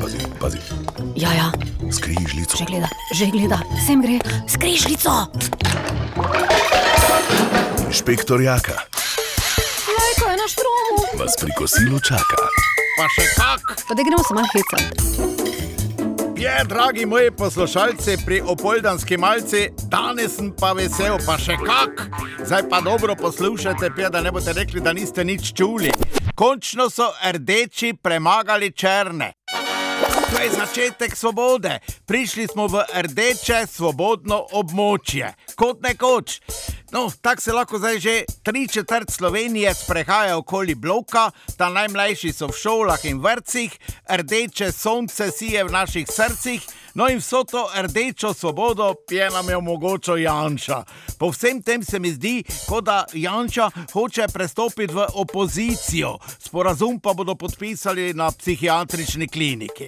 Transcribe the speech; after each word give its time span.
Pazi, 0.00 0.18
pazi, 0.40 0.58
Ja, 1.16 1.30
ja, 1.32 1.48
skrižljico. 1.92 2.56
že 2.58 2.64
gleda, 2.64 2.88
že 3.12 3.26
gleda, 3.26 3.58
sem 3.86 4.02
gre, 4.02 4.18
skrižljico. 4.48 5.10
Inšpektor 7.86 8.40
Jaka 8.40 8.72
Lajko 9.88 10.24
je 10.26 10.36
na 10.36 10.46
štromu. 10.48 10.96
vas 11.14 11.34
pri 11.40 11.50
kosilu 11.58 12.00
čaka. 12.00 12.36
Pa 12.96 13.06
še 13.08 13.24
kak? 13.36 13.62
Pa 13.88 13.94
da 13.94 14.02
gremo 14.02 14.22
se 14.22 14.34
malo 14.34 14.48
hecati. 14.48 14.90
Je, 16.36 16.64
dragi 16.64 17.06
moji 17.06 17.30
poslušalci, 17.30 18.16
pri 18.24 18.40
opoldanski 18.42 19.16
malci, 19.16 19.68
danes 19.84 20.36
sem 20.36 20.52
pa 20.52 20.72
vesel, 20.72 21.16
pa 21.26 21.38
še 21.38 21.56
kak. 21.56 22.08
Zdaj 22.40 22.68
pa 22.68 22.80
dobro 22.80 23.14
poslušajte, 23.14 23.90
pija, 23.90 24.08
da 24.08 24.20
ne 24.20 24.32
boste 24.32 24.52
rekli, 24.52 24.80
da 24.80 24.92
niste 24.92 25.24
nič 25.24 25.52
čuli. 25.52 25.90
Končno 26.36 26.90
so 26.90 27.12
rdeči 27.32 27.94
premagali 28.02 28.72
črne. 28.72 29.32
To 30.30 30.42
je 30.42 30.50
začetek 30.50 31.16
svobode. 31.16 31.78
Prišli 32.06 32.46
smo 32.46 32.66
v 32.66 32.82
rdeče 32.92 33.62
svobodno 33.66 34.42
območje, 34.52 35.32
kot 35.56 35.80
nekoč. 35.80 36.40
No, 36.92 37.08
tako 37.20 37.40
se 37.40 37.52
lahko 37.52 37.78
zdaj 37.78 37.98
že 37.98 38.14
tri 38.42 38.68
četrt 38.68 39.10
Slovenije 39.10 39.74
sprehaja 39.74 40.36
okoli 40.36 40.74
bloka, 40.74 41.30
ta 41.56 41.70
najmlajši 41.72 42.32
so 42.32 42.50
v 42.52 42.58
šolah 42.60 43.04
in 43.08 43.22
vrtcih, 43.24 43.72
rdeče 44.10 44.72
sonce 44.72 45.30
sije 45.32 45.64
v 45.64 45.72
naših 45.72 46.04
srcih, 46.04 46.68
no 46.96 47.08
in 47.08 47.18
vso 47.20 47.44
to 47.44 47.68
rdečo 47.82 48.34
svobodo 48.34 48.94
je 49.10 49.30
nam 49.30 49.48
je 49.48 49.56
omogočil 49.56 50.18
Janša. 50.18 50.84
Po 51.18 51.30
vsem 51.30 51.62
tem 51.62 51.84
se 51.84 51.98
mi 51.98 52.10
zdi, 52.12 52.44
kot 52.68 52.84
da 52.84 53.04
Janša 53.12 53.70
hoče 53.92 54.26
prestopiti 54.32 54.94
v 54.94 55.06
opozicijo, 55.14 56.18
sporazum 56.38 57.00
pa 57.00 57.12
bodo 57.14 57.34
podpisali 57.34 58.14
na 58.14 58.30
psihiatrični 58.30 59.28
kliniki. 59.28 59.86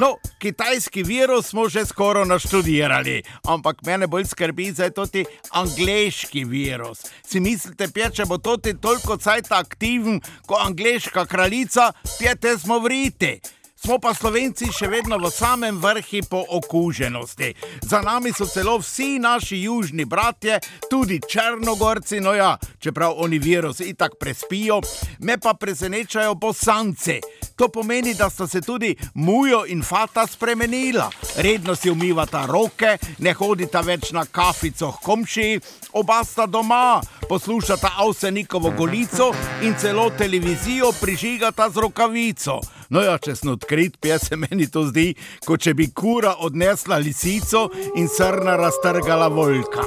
No, 0.00 0.16
kitajski 0.38 1.02
virus 1.02 1.46
smo 1.46 1.68
že 1.68 1.84
skoraj 1.84 2.26
naštudirali, 2.26 3.22
ampak 3.44 3.82
mene 3.86 4.06
bolj 4.06 4.24
skrbi 4.24 4.72
za 4.72 4.90
toti 4.90 5.24
angliški 5.50 6.44
virus. 6.44 7.06
Si 7.26 7.40
mislite, 7.40 7.88
pje, 7.88 8.10
če 8.10 8.24
bo 8.24 8.38
toti 8.38 8.74
toliko 8.80 9.16
cajt 9.16 9.52
aktiven 9.52 10.20
kot 10.46 10.66
angliška 10.66 11.26
kraljica, 11.26 11.92
pjete 12.18 12.58
smo 12.58 12.78
vriti. 12.78 13.40
Smo 13.82 13.96
pa 13.98 14.12
Slovenci 14.14 14.68
še 14.70 14.86
vedno 14.86 15.16
v 15.18 15.26
samem 15.26 15.80
vrhu 15.82 16.20
po 16.30 16.44
okuženosti. 16.54 17.48
Za 17.82 17.98
nami 17.98 18.30
so 18.30 18.46
celo 18.46 18.76
vsi 18.78 19.18
naši 19.18 19.56
južni 19.64 20.04
bratje, 20.06 20.60
tudi 20.86 21.18
Črnogorci, 21.18 22.20
no 22.22 22.30
ja, 22.30 22.54
čeprav 22.78 23.18
oni 23.18 23.40
virus 23.42 23.80
itak 23.82 24.14
prespijo, 24.22 24.78
me 25.26 25.34
pa 25.34 25.54
presenečajo 25.58 26.34
bosanci. 26.38 27.18
To 27.58 27.68
pomeni, 27.68 28.14
da 28.14 28.30
sta 28.30 28.46
se 28.46 28.60
tudi 28.62 28.94
Mujo 29.14 29.64
in 29.66 29.82
Fata 29.82 30.26
spremenila. 30.26 31.10
Redno 31.36 31.74
si 31.74 31.90
umivata 31.90 32.46
roke, 32.46 32.98
ne 33.18 33.32
hodita 33.34 33.82
več 33.82 34.12
na 34.14 34.22
kafico 34.24 34.92
k 34.92 35.02
komšiji, 35.02 35.60
oba 35.98 36.20
sta 36.24 36.46
doma, 36.46 37.00
poslušata 37.28 37.96
Avsenikovo 37.98 38.70
golico 38.78 39.32
in 39.62 39.74
celo 39.74 40.06
televizijo 40.10 40.92
prižigata 41.00 41.66
z 41.70 41.82
rokavico. 41.82 42.60
No 42.92 43.00
ja, 43.00 43.14
če 43.16 43.32
sem 43.32 43.48
odkrit, 43.48 43.94
pje 44.04 44.18
se 44.20 44.36
meni 44.36 44.66
to 44.68 44.82
zdi, 44.84 45.14
kot 45.46 45.62
če 45.64 45.72
bi 45.72 45.86
kura 45.96 46.34
odnesla 46.44 46.98
lisico 47.00 47.70
in 47.96 48.04
srna 48.12 48.58
raztrgala 48.60 49.30
volka. 49.32 49.86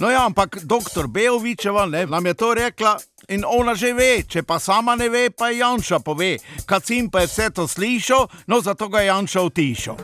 No 0.00 0.08
ja, 0.08 0.24
ampak 0.24 0.62
doktor 0.64 1.10
Bejovičeva 1.12 1.84
ne, 1.92 2.06
nam 2.08 2.26
je 2.26 2.34
to 2.40 2.54
rekla. 2.56 2.96
In 3.28 3.44
ona 3.44 3.74
že 3.76 3.92
ve, 3.92 4.22
če 4.24 4.40
pa 4.42 4.56
sama 4.56 4.94
ne 4.96 5.10
ve, 5.12 5.28
pa 5.28 5.50
je 5.50 5.58
Janša 5.60 5.98
pove. 6.00 6.38
Kacim 6.64 7.10
pa 7.12 7.20
je 7.20 7.28
vse 7.28 7.50
to 7.52 7.66
slišal, 7.68 8.24
no 8.48 8.60
zato 8.64 8.88
ga 8.88 9.02
je 9.04 9.10
Janša 9.12 9.42
utišal. 9.44 9.96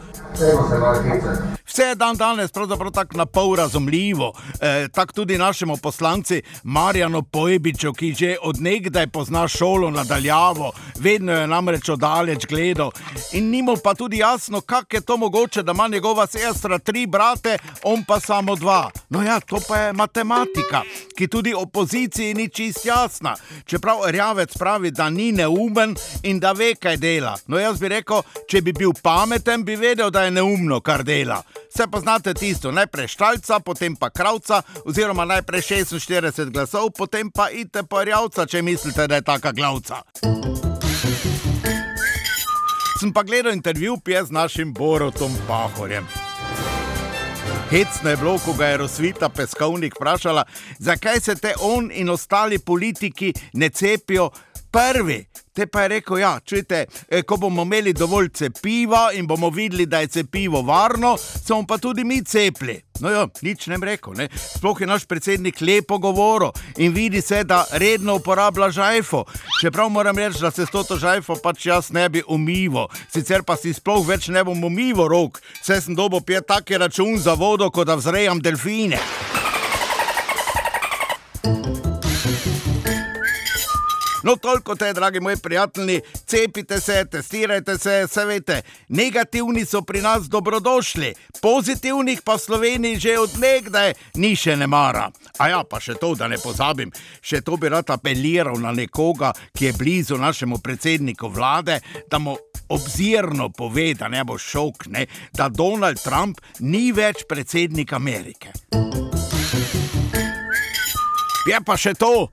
Vse 1.65 1.83
je 1.83 1.95
dan 1.95 2.17
danes 2.17 2.53
pravzaprav 2.53 2.91
tako 2.93 3.17
na 3.17 3.27
pol 3.27 3.55
razumljivo, 3.57 4.33
e, 4.61 4.89
tako 4.93 5.13
tudi 5.13 5.39
našemu 5.39 5.77
poslanci 5.77 6.43
Marjanu 6.63 7.23
Pojbiču, 7.23 7.93
ki 7.93 8.13
že 8.15 8.37
odnegdaj 8.43 9.07
pozna 9.07 9.49
šolo 9.49 9.91
nadaljavo, 9.91 10.73
vedno 11.01 11.33
je 11.33 11.47
namreč 11.47 11.89
oddaleč 11.89 12.47
gledal. 12.47 12.93
In 13.33 13.49
ni 13.51 13.63
mu 13.63 13.77
pa 13.85 13.95
tudi 13.95 14.19
jasno, 14.19 14.61
kako 14.61 14.97
je 14.97 15.01
to 15.01 15.17
mogoče, 15.17 15.63
da 15.63 15.73
ima 15.73 15.89
njegova 15.89 16.27
sestra 16.27 16.79
tri 16.79 17.07
brate, 17.07 17.59
on 17.83 18.05
pa 18.05 18.21
samo 18.21 18.57
dva. 18.57 18.91
No 19.09 19.23
ja, 19.23 19.41
to 19.41 19.59
pa 19.69 19.77
je 19.77 19.93
matematika, 19.93 20.83
ki 21.17 21.29
tudi 21.29 21.55
opoziciji 21.55 22.35
ni 22.35 22.49
čist 22.49 22.87
jasna. 22.87 23.35
Čeprav 23.67 23.99
Rjavec 24.07 24.57
pravi, 24.59 24.91
da 24.91 25.11
ni 25.11 25.33
neumen 25.33 25.95
in 26.23 26.41
da 26.41 26.53
ve, 26.53 26.75
kaj 26.75 26.97
dela. 26.97 27.37
No 27.47 27.59
jaz 27.59 27.81
bi 27.81 27.89
rekel, 27.89 28.23
če 28.49 28.63
bi 28.63 28.73
bil 28.73 28.93
pameten, 29.03 29.65
bi 29.65 29.77
vedel, 29.77 30.11
da 30.11 30.25
je 30.25 30.31
neumno, 30.31 30.81
kar 30.81 31.05
dela. 31.05 31.43
Vse 31.75 31.87
poznate 31.91 32.35
tisto, 32.35 32.73
najprej 32.73 33.09
štalca, 33.09 33.61
potem 33.61 33.97
pa 33.97 34.11
kravca, 34.11 34.63
oziroma 34.85 35.25
najprej 35.25 35.63
46 35.63 36.51
glasov, 36.51 36.91
potem 36.97 37.31
pa 37.31 37.51
ite 37.51 37.83
pa 37.83 38.05
rjavca, 38.05 38.47
če 38.47 38.63
mislite, 38.63 39.07
da 39.07 39.21
je 39.21 39.23
taka 39.23 39.53
glavca. 39.53 40.03
Sem 43.01 43.13
pa 43.13 43.23
gledal 43.23 43.53
intervju 43.53 43.99
pije 44.05 44.25
z 44.25 44.31
našim 44.31 44.73
Borotom 44.73 45.33
Pahorjem. 45.49 46.24
Hecno 47.71 48.11
je 48.11 48.17
bilo, 48.17 48.39
ko 48.39 48.53
ga 48.53 48.67
je 48.67 48.77
Rosvita 48.77 49.29
Peskovnik 49.29 49.95
vprašala, 49.97 50.45
zakaj 50.79 51.21
se 51.21 51.35
te 51.35 51.55
on 51.61 51.91
in 51.93 52.09
ostali 52.11 52.59
politiki 52.59 53.33
ne 53.53 53.69
cepijo 53.69 54.31
prvi. 54.71 55.27
Te 55.55 55.67
pa 55.67 55.85
je 55.85 55.89
rekel, 55.89 56.19
ja, 56.19 56.41
čujte, 56.45 56.87
eh, 57.09 57.23
ko 57.23 57.37
bomo 57.37 57.63
imeli 57.63 57.93
dovolj 57.93 58.29
cepiva 58.35 59.13
in 59.15 59.27
bomo 59.27 59.51
videli, 59.51 59.87
da 59.87 60.01
je 60.01 60.07
cepivo 60.07 60.63
varno, 60.63 61.17
se 61.17 61.53
bomo 61.55 61.67
pa 61.67 61.79
tudi 61.79 62.05
mi 62.05 62.25
cepili. 62.25 62.81
No, 63.01 63.11
ja, 63.11 63.29
nič 63.43 63.67
ne 63.67 63.79
bi 63.79 63.87
rekel. 63.87 64.17
Ne? 64.19 64.29
Sploh 64.35 64.81
je 64.81 64.87
naš 64.87 65.07
predsednik 65.07 65.61
lepo 65.61 65.99
govoril 65.99 66.51
in 66.77 66.93
vidi 66.93 67.23
se, 67.23 67.45
da 67.45 67.65
redno 67.71 68.17
uporablja 68.17 68.71
žajfo. 68.71 69.25
Čeprav 69.61 69.89
moram 69.89 70.19
reči, 70.19 70.41
da 70.41 70.51
se 70.51 70.67
s 70.67 70.71
to 70.71 70.99
žajfo 70.99 71.37
pač 71.43 71.67
jaz 71.67 71.93
ne 71.93 72.09
bi 72.09 72.23
umival, 72.29 72.89
sicer 73.13 73.43
pa 73.43 73.57
si 73.57 73.75
sploh 73.75 74.03
več 74.07 74.29
ne 74.29 74.45
bom 74.45 74.65
umival 74.65 75.09
rok, 75.09 75.41
saj 75.63 75.81
sem 75.87 75.95
dobo 75.95 76.21
pije 76.21 76.43
take 76.43 76.79
račun 76.79 77.19
za 77.19 77.35
vodo, 77.35 77.71
kot 77.71 77.87
da 77.87 77.95
vzrejam 77.95 78.43
delfine. 78.43 78.99
No, 84.25 84.37
toliko 84.37 84.75
te, 84.75 84.93
dragi 84.93 85.21
moji 85.21 85.37
prijatelji, 85.37 86.01
cepite 86.27 86.81
se, 86.81 87.05
testirajte 87.11 87.79
se, 87.79 88.07
se 88.09 88.25
veste, 88.25 88.63
negativni 88.89 89.65
so 89.65 89.83
pri 89.83 90.01
nas 90.03 90.29
dobrodošli, 90.29 91.15
pozitivnih 91.43 92.23
pa 92.25 92.35
v 92.35 92.41
Sloveniji 92.41 93.01
že 93.01 93.19
odnegdaj 93.19 93.93
ni 94.17 94.33
še 94.37 94.57
ne 94.57 94.67
mara. 94.67 95.11
A 95.39 95.49
ja, 95.49 95.61
pa 95.69 95.77
še 95.81 95.99
to, 96.01 96.15
da 96.17 96.29
ne 96.29 96.41
pozabim, 96.41 96.93
še 97.21 97.43
to 97.45 97.61
bi 97.61 97.69
rad 97.69 97.93
apeliral 97.93 98.57
na 98.65 98.73
nekoga, 98.73 99.35
ki 99.53 99.69
je 99.69 99.77
blizu 99.77 100.17
našemu 100.17 100.59
predsedniku 100.65 101.29
vlade, 101.29 101.83
da 102.09 102.19
mu 102.19 102.33
obzirno 102.73 103.51
pove, 103.53 103.93
da 103.95 104.09
ne 104.09 104.25
bo 104.25 104.41
šok, 104.41 104.89
ne, 104.89 105.07
da 105.37 105.53
Donald 105.53 106.01
Trump 106.01 106.41
ni 106.65 106.93
več 106.97 107.29
predsednik 107.29 107.93
Amerike. 107.93 108.57
Je 111.45 111.61
pa 111.61 111.77
še 111.77 111.93
to. 111.93 112.31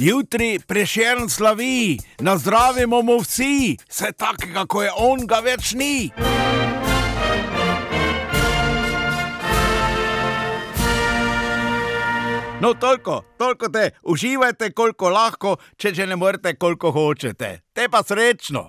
Jutri 0.00 0.60
prešern 0.66 1.28
slavi, 1.28 1.98
nazdravimo 2.20 3.02
mu 3.02 3.18
vsi, 3.18 3.76
vse 3.88 4.12
takega, 4.12 4.62
kot 4.66 4.84
je 4.84 4.92
on, 4.94 5.24
ga 5.26 5.40
več 5.42 5.72
ni. 5.74 6.12
No, 12.60 12.74
toliko, 12.74 13.24
toliko 13.38 13.68
te, 13.74 13.90
uživajte, 14.02 14.70
koliko 14.70 15.10
lahko, 15.10 15.56
če 15.76 15.94
že 15.94 16.06
ne 16.06 16.16
morete, 16.16 16.54
koliko 16.54 16.94
hočete. 16.94 17.56
Te 17.74 17.88
pa 17.90 18.02
srečno. 18.06 18.68